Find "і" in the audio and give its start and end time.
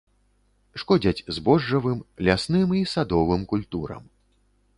2.81-2.85